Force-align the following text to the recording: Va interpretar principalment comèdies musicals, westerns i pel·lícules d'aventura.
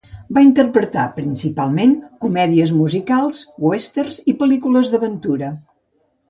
Va 0.35 0.41
interpretar 0.43 1.01
principalment 1.17 1.93
comèdies 2.25 2.71
musicals, 2.79 3.43
westerns 3.67 4.19
i 4.33 4.37
pel·lícules 4.41 4.95
d'aventura. 4.97 5.53